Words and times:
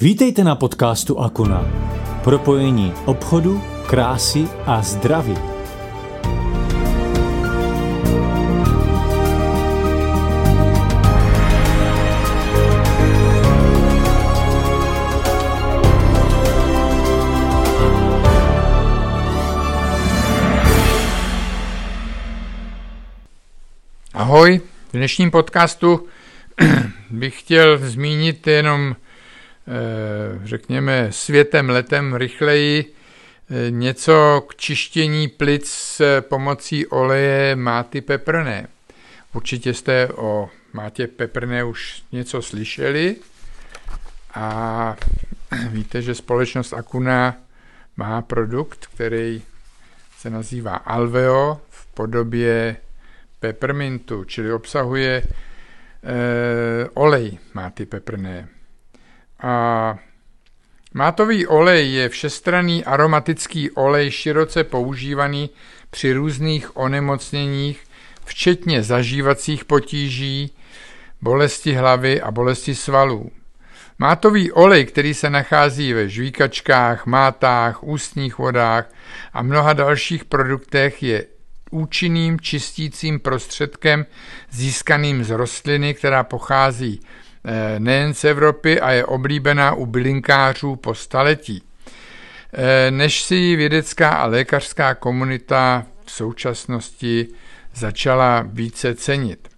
Vítejte 0.00 0.44
na 0.44 0.54
podcastu 0.54 1.18
Akuna. 1.18 1.66
Propojení 2.24 2.92
obchodu, 3.04 3.62
krásy 3.86 4.48
a 4.66 4.82
zdraví. 4.82 5.36
Ahoj, 24.14 24.60
v 24.88 24.92
dnešním 24.92 25.30
podcastu 25.30 26.06
bych 27.10 27.40
chtěl 27.40 27.78
zmínit 27.78 28.46
jenom, 28.46 28.96
řekněme, 30.44 31.08
světem 31.10 31.70
letem 31.70 32.14
rychleji 32.14 32.94
eh, 33.50 33.70
něco 33.70 34.46
k 34.48 34.56
čištění 34.56 35.28
plic 35.28 36.00
pomocí 36.20 36.86
oleje 36.86 37.56
máty 37.56 38.00
peprné. 38.00 38.68
Určitě 39.34 39.74
jste 39.74 40.08
o 40.08 40.50
mátě 40.72 41.06
peprné 41.06 41.64
už 41.64 42.02
něco 42.12 42.42
slyšeli 42.42 43.16
a 44.34 44.96
víte, 45.70 46.02
že 46.02 46.14
společnost 46.14 46.72
Akuna 46.72 47.36
má 47.96 48.22
produkt, 48.22 48.86
který 48.86 49.42
se 50.18 50.30
nazývá 50.30 50.76
Alveo 50.76 51.60
v 51.70 51.86
podobě 51.86 52.76
peppermintu, 53.40 54.24
čili 54.24 54.52
obsahuje 54.52 55.22
e, 55.22 55.24
olej 56.94 57.38
máty 57.54 57.86
peprné. 57.86 58.48
A 59.42 59.98
mátový 60.94 61.46
olej 61.46 61.92
je 61.92 62.08
všestranný 62.08 62.84
aromatický 62.84 63.70
olej 63.70 64.10
široce 64.10 64.64
používaný 64.64 65.50
při 65.90 66.12
různých 66.12 66.76
onemocněních, 66.76 67.84
včetně 68.24 68.82
zažívacích 68.82 69.64
potíží, 69.64 70.50
bolesti 71.22 71.72
hlavy 71.72 72.20
a 72.20 72.30
bolesti 72.30 72.74
svalů. 72.74 73.30
Mátový 73.98 74.52
olej, 74.52 74.84
který 74.84 75.14
se 75.14 75.30
nachází 75.30 75.92
ve 75.92 76.08
žvíkačkách, 76.08 77.06
mátách, 77.06 77.82
ústních 77.82 78.38
vodách 78.38 78.90
a 79.32 79.42
mnoha 79.42 79.72
dalších 79.72 80.24
produktech, 80.24 81.02
je 81.02 81.26
účinným 81.70 82.40
čistícím 82.40 83.20
prostředkem 83.20 84.06
získaným 84.50 85.24
z 85.24 85.30
rostliny, 85.30 85.94
která 85.94 86.24
pochází 86.24 87.00
nejen 87.78 88.14
z 88.14 88.24
Evropy 88.24 88.80
a 88.80 88.90
je 88.90 89.04
oblíbená 89.04 89.74
u 89.74 89.86
bylinkářů 89.86 90.76
po 90.76 90.94
staletí. 90.94 91.62
Eh, 92.54 92.90
než 92.90 93.22
si 93.22 93.34
ji 93.34 93.56
vědecká 93.56 94.08
a 94.10 94.26
lékařská 94.26 94.94
komunita 94.94 95.86
v 96.04 96.10
současnosti 96.10 97.28
začala 97.74 98.44
více 98.46 98.94
cenit. 98.94 99.48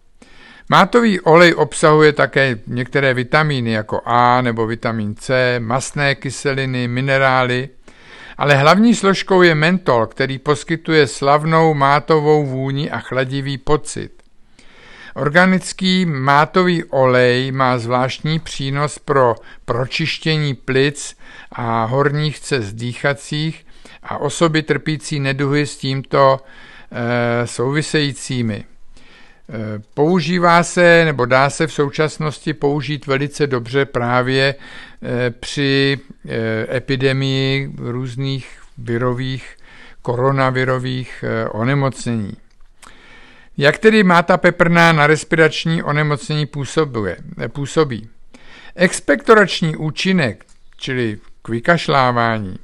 Mátový 0.69 1.21
olej 1.21 1.55
obsahuje 1.55 2.13
také 2.13 2.59
některé 2.67 3.15
vitamíny 3.15 3.73
jako 3.73 4.01
A 4.05 4.41
nebo 4.41 4.67
vitamin 4.67 5.15
C, 5.15 5.57
masné 5.61 6.15
kyseliny, 6.15 6.89
minerály, 6.89 7.69
ale 8.39 8.55
hlavní 8.55 8.95
složkou 8.95 9.43
je 9.43 9.55
mentol, 9.55 10.07
který 10.07 10.39
poskytuje 10.39 11.07
slavnou 11.07 11.75
mátovou 11.75 12.47
vůni 12.47 12.91
a 12.91 12.99
chladivý 12.99 13.59
pocit. 13.59 14.14
Organický 15.15 16.07
mátový 16.07 16.85
olej 16.85 17.53
má 17.53 17.79
zvláštní 17.79 18.39
přínos 18.39 18.99
pro 18.99 19.35
pročištění 19.65 20.55
plic 20.55 21.17
a 21.53 21.85
horních 21.85 22.41
cest 22.41 22.73
dýchacích 22.73 23.67
a 24.03 24.19
osoby 24.19 24.63
trpící 24.63 25.21
neduhy 25.21 25.67
s 25.67 25.77
tímto 25.77 26.41
e, 26.93 27.47
souvisejícími. 27.47 28.65
Eh, 29.49 29.83
používá 29.95 30.63
se 30.63 31.05
nebo 31.05 31.25
dá 31.25 31.51
se 31.51 31.67
v 31.67 31.73
současnosti 31.73 32.55
použít 32.55 33.07
velice 33.07 33.47
dobře 33.47 33.85
právě 33.85 34.55
eh, 35.03 35.31
při 35.31 35.99
epidemii 36.71 37.73
různých 37.79 38.59
virových, 38.79 39.57
koronavirových 40.03 41.25
onemocnění. 41.51 42.33
Jak 43.57 43.79
tedy 43.79 44.05
má 44.05 44.23
ta 44.23 44.37
peprná 44.37 44.93
na 44.93 45.07
respirační 45.07 45.83
onemocnění 45.83 46.47
působuje, 46.47 47.17
působí? 47.49 48.09
Expektorační 48.75 49.77
účinek, 49.77 50.45
čili 50.77 51.19
k 51.43 51.49
vykašlávání, 51.49 52.57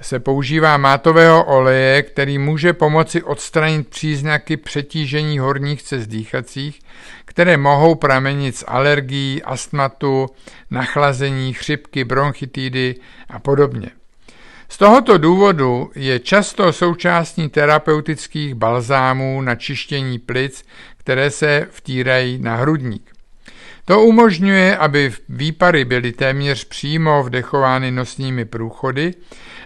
se 0.00 0.20
používá 0.20 0.76
mátového 0.76 1.44
oleje, 1.44 2.02
který 2.02 2.38
může 2.38 2.72
pomoci 2.72 3.22
odstranit 3.22 3.88
příznaky 3.88 4.56
přetížení 4.56 5.38
horních 5.38 5.82
cest 5.82 6.06
dýchacích, 6.06 6.80
které 7.24 7.56
mohou 7.56 7.94
pramenit 7.94 8.56
z 8.56 8.64
alergií, 8.66 9.42
astmatu, 9.42 10.26
nachlazení, 10.70 11.52
chřipky, 11.52 12.04
bronchitidy 12.04 12.94
a 13.28 13.38
podobně. 13.38 13.90
Z 14.70 14.78
tohoto 14.78 15.18
důvodu 15.18 15.90
je 15.94 16.18
často 16.18 16.72
součástí 16.72 17.48
terapeutických 17.48 18.54
balzámů 18.54 19.42
na 19.42 19.54
čištění 19.54 20.18
plic, 20.18 20.64
které 20.96 21.30
se 21.30 21.66
vtírají 21.70 22.38
na 22.38 22.56
hrudník. 22.56 23.12
To 23.84 24.02
umožňuje, 24.02 24.76
aby 24.76 25.12
výpary 25.28 25.84
byly 25.84 26.12
téměř 26.12 26.64
přímo 26.64 27.22
vdechovány 27.22 27.90
nosními 27.90 28.44
průchody 28.44 29.14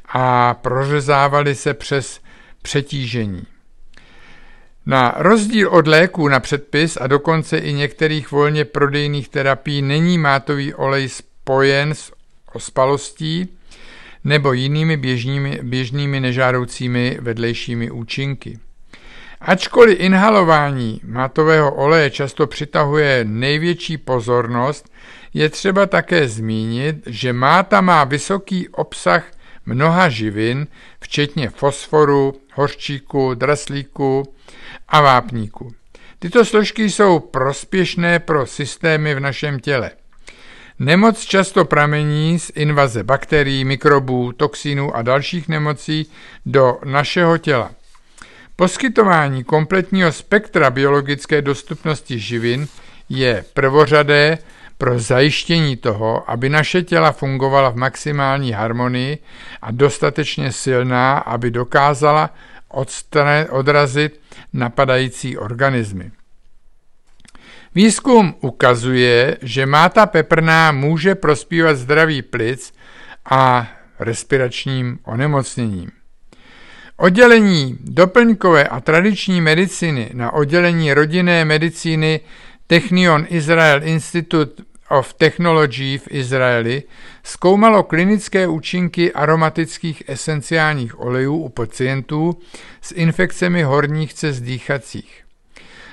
a 0.08 0.54
prořezávaly 0.54 1.54
se 1.54 1.74
přes 1.74 2.20
přetížení. 2.62 3.42
Na 4.86 5.14
rozdíl 5.16 5.68
od 5.68 5.86
léků 5.86 6.28
na 6.28 6.40
předpis 6.40 6.98
a 7.00 7.06
dokonce 7.06 7.58
i 7.58 7.72
některých 7.72 8.30
volně 8.30 8.64
prodejných 8.64 9.28
terapií 9.28 9.82
není 9.82 10.18
mátový 10.18 10.74
olej 10.74 11.08
spojen 11.08 11.94
s 11.94 12.12
ospalostí 12.52 13.48
nebo 14.24 14.52
jinými 14.52 14.96
běžnými, 14.96 15.58
běžnými 15.62 16.20
nežádoucími 16.20 17.18
vedlejšími 17.20 17.90
účinky. 17.90 18.58
Ačkoliv 19.40 20.00
inhalování 20.00 21.00
mátového 21.04 21.74
oleje 21.74 22.10
často 22.10 22.46
přitahuje 22.46 23.24
největší 23.24 23.96
pozornost, 23.96 24.92
je 25.34 25.48
třeba 25.48 25.86
také 25.86 26.28
zmínit, 26.28 26.96
že 27.06 27.32
máta 27.32 27.80
má 27.80 28.04
vysoký 28.04 28.68
obsah 28.68 29.24
mnoha 29.66 30.08
živin, 30.08 30.66
včetně 31.00 31.50
fosforu, 31.50 32.34
hořčíku, 32.54 33.34
draslíku 33.34 34.34
a 34.88 35.00
vápníku. 35.00 35.74
Tyto 36.18 36.44
složky 36.44 36.90
jsou 36.90 37.18
prospěšné 37.18 38.18
pro 38.18 38.46
systémy 38.46 39.14
v 39.14 39.20
našem 39.20 39.60
těle. 39.60 39.90
Nemoc 40.78 41.20
často 41.24 41.64
pramení 41.64 42.38
z 42.38 42.52
invaze 42.54 43.02
bakterií, 43.02 43.64
mikrobů, 43.64 44.32
toxinů 44.32 44.96
a 44.96 45.02
dalších 45.02 45.48
nemocí 45.48 46.10
do 46.46 46.78
našeho 46.84 47.38
těla. 47.38 47.70
Poskytování 48.56 49.44
kompletního 49.44 50.12
spektra 50.12 50.70
biologické 50.70 51.42
dostupnosti 51.42 52.18
živin 52.18 52.68
je 53.08 53.44
prvořadé 53.54 54.38
pro 54.78 54.98
zajištění 54.98 55.76
toho, 55.76 56.30
aby 56.30 56.48
naše 56.48 56.82
těla 56.82 57.12
fungovala 57.12 57.70
v 57.70 57.76
maximální 57.76 58.52
harmonii 58.52 59.18
a 59.62 59.70
dostatečně 59.70 60.52
silná, 60.52 61.18
aby 61.18 61.50
dokázala 61.50 62.30
odrazit 63.50 64.20
napadající 64.52 65.38
organismy. 65.38 66.10
Výzkum 67.74 68.34
ukazuje, 68.40 69.38
že 69.42 69.66
máta 69.66 70.06
peprná 70.06 70.72
může 70.72 71.14
prospívat 71.14 71.76
zdraví 71.76 72.22
plic 72.22 72.74
a 73.30 73.68
respiračním 73.98 74.98
onemocněním. 75.04 75.90
Oddělení 76.96 77.78
doplňkové 77.80 78.68
a 78.68 78.80
tradiční 78.80 79.40
medicíny 79.40 80.10
na 80.12 80.32
oddělení 80.32 80.94
rodinné 80.94 81.44
medicíny 81.44 82.20
Technion 82.66 83.26
Israel 83.28 83.80
Institute 83.82 84.62
of 84.90 85.14
Technology 85.14 85.98
v 85.98 86.08
Izraeli 86.10 86.82
zkoumalo 87.22 87.82
klinické 87.82 88.46
účinky 88.46 89.12
aromatických 89.12 90.02
esenciálních 90.08 91.00
olejů 91.00 91.36
u 91.36 91.48
pacientů 91.48 92.38
s 92.80 92.92
infekcemi 92.92 93.62
horních 93.62 94.14
cest 94.14 94.40
dýchacích. 94.40 95.23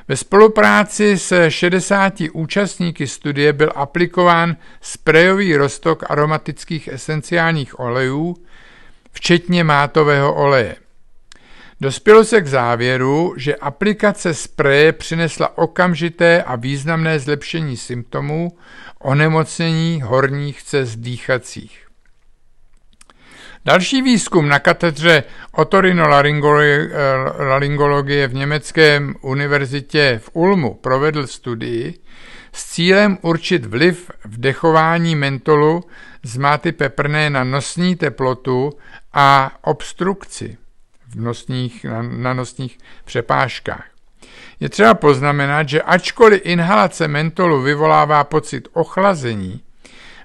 Ve 0.07 0.17
spolupráci 0.17 1.17
s 1.17 1.49
60 1.49 2.13
účastníky 2.33 3.07
studie 3.07 3.53
byl 3.53 3.71
aplikován 3.75 4.55
sprejový 4.81 5.57
roztok 5.57 6.11
aromatických 6.11 6.87
esenciálních 6.87 7.79
olejů, 7.79 8.35
včetně 9.11 9.63
mátového 9.63 10.35
oleje. 10.35 10.75
Dospělo 11.81 12.23
se 12.23 12.41
k 12.41 12.47
závěru, 12.47 13.33
že 13.37 13.55
aplikace 13.55 14.33
spreje 14.33 14.93
přinesla 14.93 15.57
okamžité 15.57 16.43
a 16.43 16.55
významné 16.55 17.19
zlepšení 17.19 17.77
symptomů 17.77 18.57
onemocnění 18.99 20.01
horních 20.01 20.63
cest 20.63 20.95
dýchacích. 20.95 21.90
Další 23.65 24.01
výzkum 24.01 24.49
na 24.49 24.59
katedře 24.59 25.23
otorinolaryngologie 25.51 28.27
v 28.27 28.33
Německém 28.33 29.15
univerzitě 29.21 30.19
v 30.23 30.29
Ulmu 30.33 30.73
provedl 30.73 31.27
studii 31.27 31.99
s 32.53 32.65
cílem 32.65 33.17
určit 33.21 33.65
vliv 33.65 34.11
vdechování 34.25 35.15
mentolu 35.15 35.83
z 36.23 36.37
máty 36.37 36.71
peprné 36.71 37.29
na 37.29 37.43
nosní 37.43 37.95
teplotu 37.95 38.69
a 39.13 39.51
obstrukci 39.61 40.57
v 41.07 41.21
nosních, 41.21 41.85
na, 41.85 42.01
na 42.01 42.33
nosních 42.33 42.77
přepážkách. 43.05 43.85
Je 44.59 44.69
třeba 44.69 44.93
poznamenat, 44.93 45.69
že 45.69 45.81
ačkoliv 45.81 46.41
inhalace 46.43 47.07
mentolu 47.07 47.61
vyvolává 47.61 48.23
pocit 48.23 48.67
ochlazení, 48.73 49.61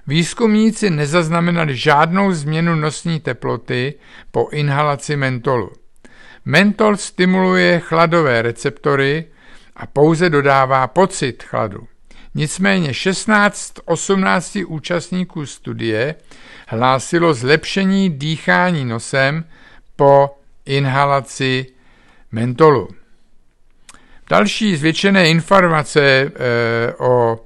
výzkumníci 0.07 0.89
nezaznamenali 0.89 1.75
žádnou 1.75 2.31
změnu 2.31 2.75
nosní 2.75 3.19
teploty 3.19 3.93
po 4.31 4.49
inhalaci 4.51 5.15
mentolu. 5.15 5.71
Mentol 6.45 6.97
stimuluje 6.97 7.79
chladové 7.79 8.41
receptory 8.41 9.25
a 9.75 9.85
pouze 9.85 10.29
dodává 10.29 10.87
pocit 10.87 11.43
chladu. 11.43 11.87
Nicméně 12.35 12.91
16-18 12.91 14.65
účastníků 14.67 15.45
studie 15.45 16.15
hlásilo 16.67 17.33
zlepšení 17.33 18.09
dýchání 18.09 18.85
nosem 18.85 19.43
po 19.95 20.37
inhalaci 20.65 21.65
mentolu. 22.31 22.87
Další 24.29 24.75
zvětšené 24.75 25.29
informace 25.29 26.01
e, 26.01 26.31
o 26.97 27.39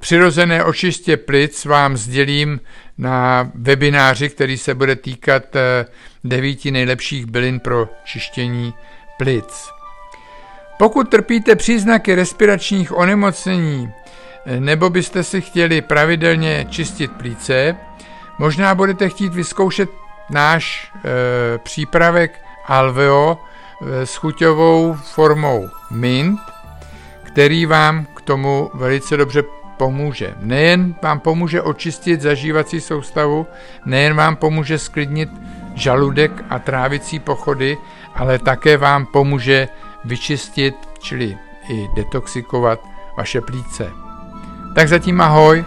přirozené 0.00 0.64
očistě 0.64 1.16
plic 1.16 1.64
vám 1.64 1.96
sdělím 1.96 2.60
na 2.98 3.50
webináři, 3.54 4.28
který 4.28 4.58
se 4.58 4.74
bude 4.74 4.96
týkat 4.96 5.56
e, 5.56 5.86
devíti 6.24 6.70
nejlepších 6.70 7.26
bylin 7.26 7.60
pro 7.60 7.88
čištění 8.04 8.74
plic. 9.18 9.68
Pokud 10.78 11.10
trpíte 11.10 11.56
příznaky 11.56 12.14
respiračních 12.14 12.96
onemocnění 12.96 13.92
nebo 14.58 14.90
byste 14.90 15.22
si 15.22 15.40
chtěli 15.40 15.82
pravidelně 15.82 16.66
čistit 16.70 17.12
plíce, 17.12 17.76
možná 18.38 18.74
budete 18.74 19.08
chtít 19.08 19.34
vyzkoušet 19.34 19.90
náš 20.30 20.92
e, 20.94 21.58
přípravek 21.58 22.40
Alveo 22.66 23.38
s 24.04 24.16
chuťovou 24.16 24.94
formou 24.94 25.68
mint, 25.90 26.40
který 27.22 27.66
vám 27.66 28.06
tomu 28.24 28.70
velice 28.74 29.16
dobře 29.16 29.42
pomůže. 29.76 30.34
Nejen 30.40 30.94
vám 31.02 31.20
pomůže 31.20 31.62
očistit 31.62 32.20
zažívací 32.20 32.80
soustavu, 32.80 33.46
nejen 33.86 34.16
vám 34.16 34.36
pomůže 34.36 34.78
sklidnit 34.78 35.28
žaludek 35.74 36.44
a 36.50 36.58
trávicí 36.58 37.18
pochody, 37.18 37.76
ale 38.14 38.38
také 38.38 38.76
vám 38.76 39.06
pomůže 39.06 39.68
vyčistit, 40.04 40.74
čili 40.98 41.36
i 41.68 41.88
detoxikovat 41.96 42.80
vaše 43.16 43.40
plíce. 43.40 43.90
Tak 44.74 44.88
zatím 44.88 45.20
ahoj. 45.20 45.64